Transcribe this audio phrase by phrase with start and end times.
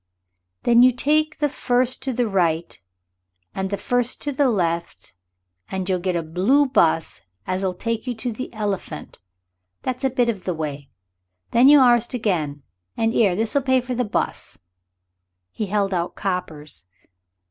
[0.63, 2.81] "Then you take the first to the right
[3.53, 5.13] and the first to the left,
[5.69, 9.19] and you'll get a blue 'bus as'll take you to the 'Elephant.'
[9.83, 10.89] That's a bit of the way.
[11.51, 12.63] Then you arst again.
[12.97, 14.57] And 'ere this'll pay for the 'bus."
[15.51, 16.85] He held out coppers.